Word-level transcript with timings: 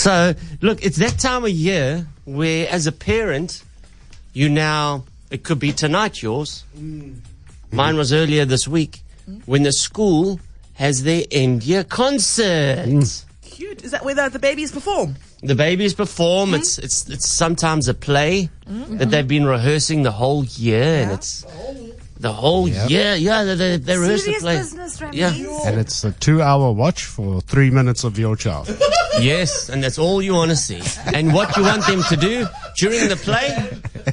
So, 0.00 0.34
look, 0.62 0.82
it's 0.82 0.96
that 0.96 1.18
time 1.18 1.44
of 1.44 1.50
year 1.50 2.06
where, 2.24 2.66
as 2.70 2.86
a 2.86 2.92
parent, 2.92 3.62
you 4.32 4.48
now, 4.48 5.04
it 5.30 5.44
could 5.44 5.58
be 5.58 5.72
tonight 5.72 6.22
yours. 6.22 6.64
Mm. 6.74 7.16
Mine 7.70 7.98
was 7.98 8.10
earlier 8.10 8.46
this 8.46 8.66
week 8.66 9.02
when 9.44 9.62
the 9.62 9.72
school 9.72 10.40
has 10.72 11.02
their 11.02 11.24
end 11.30 11.64
year 11.64 11.84
concert. 11.84 12.86
Cute. 13.42 13.84
Is 13.84 13.90
that 13.90 14.02
where 14.02 14.14
the, 14.14 14.30
the 14.30 14.38
babies 14.38 14.72
perform? 14.72 15.16
The 15.42 15.54
babies 15.54 15.92
perform. 15.92 16.48
Mm-hmm. 16.48 16.60
It's, 16.60 16.78
it's, 16.78 17.06
it's 17.10 17.28
sometimes 17.28 17.86
a 17.86 17.92
play 17.92 18.48
mm-hmm. 18.66 18.96
that 18.96 19.10
they've 19.10 19.28
been 19.28 19.44
rehearsing 19.44 20.02
the 20.02 20.12
whole 20.12 20.46
year, 20.46 21.02
and 21.02 21.12
it's 21.12 21.44
the 22.18 22.32
whole 22.32 22.66
year. 22.66 23.16
Yeah, 23.16 23.44
they, 23.44 23.54
they, 23.54 23.76
they 23.76 23.98
rehearse 23.98 24.24
the 24.24 24.32
play. 24.40 24.56
business, 24.56 25.02
Yeah. 25.12 25.34
And 25.66 25.78
it's 25.78 26.04
a 26.04 26.12
two 26.12 26.40
hour 26.40 26.72
watch 26.72 27.04
for 27.04 27.42
three 27.42 27.68
minutes 27.68 28.02
of 28.02 28.18
your 28.18 28.34
child. 28.34 28.68
Yes, 29.18 29.68
and 29.68 29.82
that's 29.82 29.98
all 29.98 30.22
you 30.22 30.34
want 30.34 30.50
to 30.50 30.56
see. 30.56 30.80
And 31.14 31.34
what 31.34 31.56
you 31.56 31.62
want 31.62 31.86
them 31.86 32.02
to 32.04 32.16
do 32.16 32.46
during 32.76 33.08
the 33.08 33.16
play, 33.16 33.50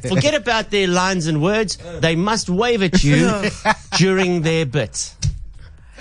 forget 0.09 0.33
about 0.33 0.71
their 0.71 0.87
lines 0.87 1.27
and 1.27 1.41
words. 1.41 1.77
They 1.99 2.15
must 2.15 2.49
wave 2.49 2.81
at 2.83 3.03
you 3.03 3.49
during 3.97 4.41
their 4.41 4.65
bit. 4.65 5.13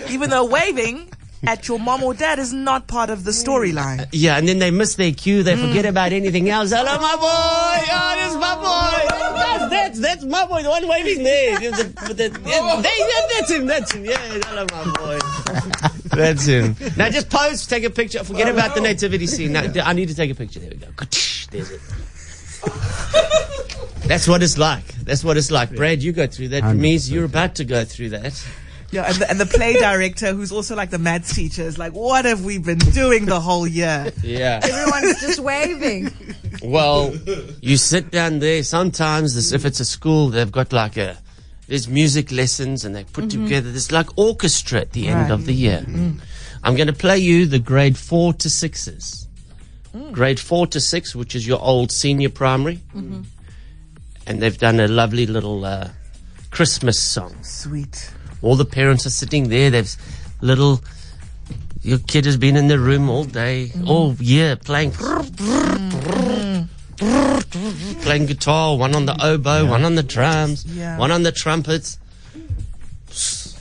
Even 0.09 0.30
though 0.30 0.45
waving 0.45 1.10
at 1.46 1.68
your 1.68 1.78
mom 1.78 2.02
or 2.02 2.14
dad 2.14 2.38
is 2.38 2.52
not 2.52 2.87
part 2.87 3.10
of 3.10 3.24
the 3.24 3.30
storyline. 3.30 4.01
Uh, 4.01 4.06
yeah, 4.12 4.37
and 4.37 4.48
then 4.48 4.59
they 4.59 4.70
miss 4.70 4.95
their 4.95 5.12
cue. 5.12 5.42
They 5.42 5.56
forget 5.56 5.84
mm. 5.84 5.90
about 5.90 6.12
anything 6.12 6.48
else. 6.48 6.70
Hello, 6.70 6.98
my 6.98 7.16
boy. 7.16 7.92
Oh, 7.92 8.15
this 8.16 8.32
is 8.32 8.38
my 8.38 8.54
boy. 8.56 9.09
That's, 9.37 9.70
that's, 9.70 10.01
that's 10.01 10.24
my 10.24 10.46
boy. 10.46 10.62
The 10.62 10.68
one 10.70 10.88
waving 10.88 11.23
there. 11.23 11.59
They- 11.59 12.28
yeah, 12.45 12.82
that's 13.32 13.51
him. 13.51 13.66
That's 13.66 13.92
him. 13.92 14.04
Yeah, 14.04 14.16
hello, 14.18 14.66
my 14.73 14.92
boy. 14.92 15.18
That's 16.05 16.46
him. 16.46 16.77
Now 16.96 17.10
just 17.10 17.30
pose, 17.30 17.66
take 17.66 17.84
a 17.84 17.91
picture. 17.91 18.24
Forget 18.24 18.48
about 18.48 18.74
the 18.74 18.80
nativity 18.80 19.27
scene. 19.27 19.52
Now, 19.52 19.70
I 19.84 19.92
need 19.92 20.09
to 20.09 20.14
take 20.14 20.30
a 20.30 20.34
picture. 20.34 20.60
There 20.60 20.70
we 20.70 20.77
go. 20.77 20.88
There's 21.50 21.70
it. 21.70 21.80
That's 24.06 24.29
what 24.29 24.43
it's 24.43 24.56
like. 24.56 24.87
That's 25.04 25.24
what 25.24 25.37
it's 25.37 25.51
like. 25.51 25.74
Brad, 25.74 26.02
you 26.02 26.12
go 26.12 26.26
through 26.26 26.48
that. 26.48 26.74
Means 26.74 27.10
you're 27.10 27.24
about 27.24 27.56
to 27.56 27.65
go 27.65 27.84
through 27.84 28.10
that. 28.10 28.46
Yeah, 28.93 29.02
and 29.02 29.16
the, 29.16 29.30
and 29.30 29.40
the 29.40 29.46
play 29.46 29.74
director, 29.74 30.32
who's 30.32 30.52
also 30.52 30.76
like 30.76 30.90
the 30.90 30.98
maths 30.98 31.34
teacher, 31.34 31.62
is 31.62 31.76
like, 31.76 31.93
what 31.93 32.24
have 32.24 32.45
we 32.45 32.59
been 32.59 32.78
doing 32.78 33.24
the 33.26 33.40
whole 33.40 33.66
year? 33.66 34.12
Yeah. 34.23 34.60
Everyone's 34.62 35.21
just 35.21 35.40
waving. 35.40 36.12
Well, 36.62 37.15
you 37.60 37.76
sit 37.76 38.12
down 38.12 38.38
there. 38.38 38.62
Sometimes, 38.62 39.34
this, 39.34 39.52
if 39.52 39.65
it's 39.65 39.80
a 39.80 39.84
school, 39.84 40.28
they've 40.28 40.51
got 40.51 40.73
like 40.73 40.96
a 40.96 41.18
there's 41.68 41.88
music 41.88 42.30
lessons, 42.30 42.84
and 42.84 42.95
they 42.95 43.04
put 43.04 43.26
mm-hmm. 43.26 43.45
together 43.45 43.72
this 43.72 43.90
like 43.90 44.16
orchestra 44.16 44.80
at 44.80 44.92
the 44.92 45.09
end 45.09 45.32
of 45.32 45.46
the 45.46 45.52
year. 45.52 45.80
Mm-hmm. 45.80 46.18
I'm 46.62 46.76
going 46.76 46.86
to 46.86 46.92
play 46.92 47.18
you 47.18 47.46
the 47.46 47.59
grade 47.59 47.96
four 47.96 48.32
to 48.34 48.50
sixes. 48.50 49.28
Mm. 49.94 50.12
Grade 50.12 50.40
four 50.40 50.66
to 50.68 50.80
six, 50.80 51.14
which 51.14 51.34
is 51.34 51.46
your 51.46 51.60
old 51.60 51.90
senior 51.90 52.28
primary, 52.28 52.76
mm-hmm. 52.94 53.22
and 54.26 54.42
they've 54.42 54.59
done 54.59 54.80
a 54.80 54.88
lovely 54.88 55.26
little 55.26 55.64
uh, 55.64 55.90
Christmas 56.50 56.98
song. 56.98 57.34
Sweet. 57.42 58.12
All 58.42 58.56
the 58.56 58.64
parents 58.64 59.06
are 59.06 59.10
sitting 59.10 59.48
there. 59.48 59.70
There's 59.70 59.96
little. 60.40 60.80
Your 61.82 61.98
kid 61.98 62.24
has 62.24 62.37
been 62.37 62.56
in 62.56 62.66
the 62.66 62.80
room 62.80 63.09
all 63.09 63.24
day, 63.24 63.70
all 63.87 64.14
year, 64.14 64.56
playing. 64.56 64.92
Playing 68.03 68.26
guitar, 68.26 68.76
one 68.76 68.94
on 68.94 69.06
the 69.06 69.16
oboe, 69.25 69.66
one 69.66 69.84
on 69.84 69.94
the 69.94 70.03
drums, 70.03 70.64
Yeah. 70.66 70.98
one 70.98 71.10
on 71.10 71.22
the 71.22 71.32
trumpets. 71.32 71.98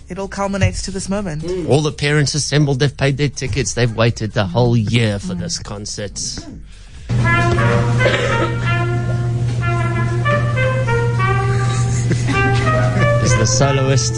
It 0.07 0.19
all 0.19 0.27
culminates 0.27 0.83
to 0.83 0.91
this 0.91 1.09
moment. 1.09 1.43
Mm. 1.43 1.67
All 1.69 1.81
the 1.81 1.91
parents 1.91 2.35
assembled, 2.35 2.79
they've 2.79 2.95
paid 2.95 3.17
their 3.17 3.29
tickets, 3.29 3.73
they've 3.73 3.95
waited 3.95 4.33
the 4.33 4.45
whole 4.45 4.77
year 4.77 5.17
for 5.17 5.33
mm. 5.33 5.39
this 5.39 5.57
concert. 5.57 6.19
is 13.25 13.35
the 13.37 13.45
soloist. 13.47 14.15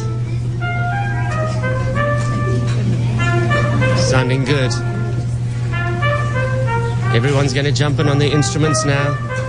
Sounding 4.09 4.43
good. 4.43 4.71
Everyone's 7.15 7.53
going 7.53 7.65
to 7.65 7.71
jump 7.71 7.99
in 7.99 8.09
on 8.09 8.19
the 8.19 8.29
instruments 8.29 8.83
now. 8.83 9.46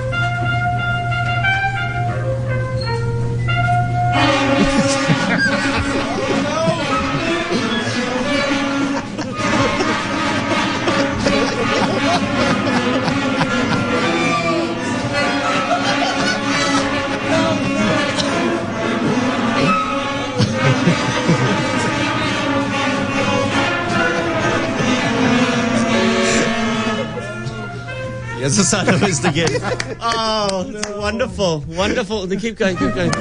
Yes, 28.41 28.56
the 28.56 28.62
soloist 28.62 29.25
again. 29.25 29.49
Oh, 30.00 30.65
it's 30.69 30.88
wonderful, 30.91 31.65
wonderful. 31.69 32.26
They 32.26 32.37
keep 32.37 32.56
going, 32.56 32.76
keep 32.76 32.94
going. 32.94 33.12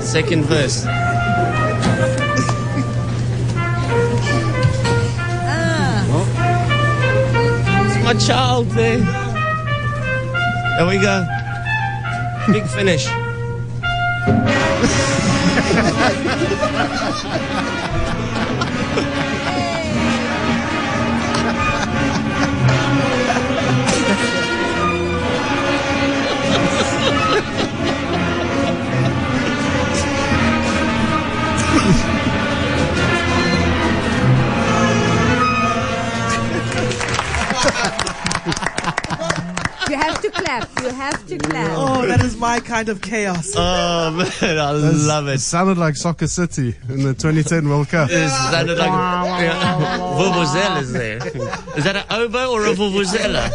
Second 0.00 0.44
verse. 0.44 0.84
Ah. 5.44 6.06
It's 7.86 8.04
my 8.04 8.14
child 8.14 8.66
there. 8.70 8.98
There 10.76 10.86
we 10.86 10.98
go. 10.98 11.26
Big 12.52 12.66
finish. 12.68 13.08
You 40.82 40.88
have 40.90 41.26
to 41.28 41.38
clap. 41.38 41.70
Oh, 41.78 42.06
that 42.06 42.20
is 42.22 42.36
my 42.36 42.58
kind 42.60 42.88
of 42.88 43.00
chaos. 43.00 43.52
Oh 43.56 44.10
man, 44.10 44.58
I 44.58 44.70
love 44.72 45.28
It 45.28 45.34
it. 45.34 45.40
sounded 45.40 45.78
like 45.78 45.96
Soccer 45.96 46.26
City 46.26 46.74
in 46.88 47.02
the 47.04 47.14
2010 47.14 47.68
World 47.68 47.88
Cup. 47.88 48.10
It 48.10 48.28
sounded 48.28 48.78
like 48.78 48.88
yeah. 48.88 49.98
Vuvuzela 50.18 50.82
is 50.82 50.92
there. 50.92 51.18
Is 51.76 51.84
that 51.84 51.96
an 51.96 52.04
oboe 52.10 52.50
or 52.52 52.66
a 52.66 52.74
vuvuzela? 52.74 53.50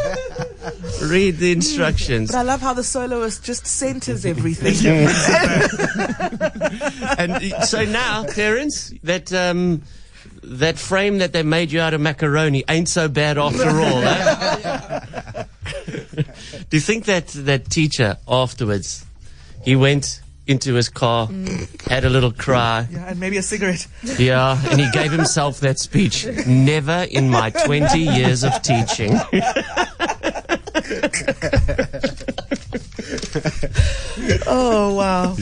Read 1.10 1.38
the 1.38 1.52
instructions. 1.52 2.32
But 2.32 2.40
I 2.40 2.44
love 2.44 2.62
how 2.62 2.74
the 2.74 2.84
soloist 2.84 3.44
just 3.44 3.68
centers 3.68 4.26
everything. 4.26 4.74
And 7.18 7.42
so 7.66 7.84
now, 7.86 8.26
parents, 8.26 8.94
that 9.04 9.32
um, 9.34 9.82
that 10.44 10.78
frame 10.78 11.18
that 11.20 11.34
they 11.34 11.44
made 11.44 11.72
you 11.72 11.80
out 11.82 11.94
of 11.94 12.02
macaroni 12.02 12.64
ain't 12.70 12.90
so 12.90 13.08
bad 13.08 13.38
after 13.38 13.70
all. 13.70 14.04
eh? 14.04 14.97
Do 16.70 16.76
you 16.76 16.82
think 16.82 17.06
that 17.06 17.28
that 17.28 17.70
teacher 17.70 18.18
afterwards, 18.28 19.06
he 19.64 19.76
went 19.78 20.22
into 20.48 20.74
his 20.74 20.90
car, 20.90 21.28
mm. 21.28 21.82
had 21.90 22.04
a 22.04 22.10
little 22.10 22.32
cry, 22.32 22.88
yeah, 22.92 23.10
and 23.10 23.20
maybe 23.20 23.38
a 23.38 23.42
cigarette. 23.42 23.88
yeah, 24.18 24.62
and 24.70 24.80
he 24.80 24.90
gave 24.92 25.12
himself 25.12 25.62
that 25.62 25.80
speech. 25.80 26.26
Never 26.46 27.06
in 27.10 27.30
my 27.30 27.52
20 27.52 28.00
years 28.00 28.44
of 28.44 28.62
teaching. 28.62 29.18
Oh, 34.50 34.94
wow. 34.96 35.36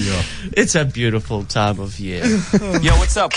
It's 0.53 0.75
a 0.75 0.85
beautiful 0.85 1.43
time 1.45 1.79
of 1.79 1.99
year. 1.99 2.25
Yo, 2.81 2.95
what's 2.97 3.17
up? 3.17 3.33